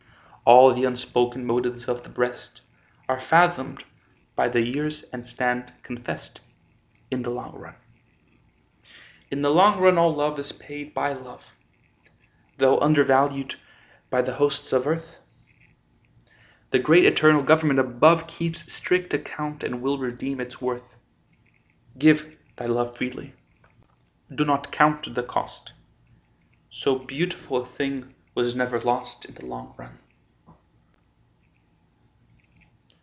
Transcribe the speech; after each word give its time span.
All 0.43 0.73
the 0.73 0.83
unspoken 0.83 1.45
motives 1.45 1.87
of 1.87 2.03
the 2.03 2.09
breast 2.09 2.59
Are 3.07 3.21
fathomed 3.21 3.85
by 4.35 4.49
the 4.49 4.59
years 4.59 5.03
and 5.13 5.25
stand 5.25 5.71
confess'd 5.81 6.41
In 7.09 7.21
the 7.21 7.29
long 7.29 7.57
run. 7.57 7.75
In 9.29 9.43
the 9.43 9.49
long 9.49 9.79
run 9.79 9.97
all 9.97 10.13
love 10.13 10.37
is 10.39 10.51
paid 10.51 10.93
by 10.93 11.13
love, 11.13 11.41
Though 12.57 12.79
undervalued 12.81 13.55
by 14.09 14.23
the 14.23 14.33
hosts 14.33 14.73
of 14.73 14.85
earth; 14.85 15.19
The 16.71 16.79
great 16.79 17.05
eternal 17.05 17.43
Government 17.43 17.79
above 17.79 18.27
Keeps 18.27 18.73
strict 18.73 19.13
account 19.13 19.63
and 19.63 19.81
will 19.81 19.99
redeem 19.99 20.41
its 20.41 20.59
worth. 20.59 20.97
Give 21.97 22.35
thy 22.57 22.65
love 22.65 22.97
freely; 22.97 23.35
do 24.35 24.43
not 24.43 24.69
count 24.69 25.15
the 25.15 25.23
cost; 25.23 25.71
So 26.69 26.99
beautiful 26.99 27.57
a 27.61 27.65
thing 27.65 28.15
was 28.35 28.53
never 28.53 28.81
lost 28.81 29.23
In 29.23 29.35
the 29.35 29.45
long 29.45 29.73
run. 29.77 29.99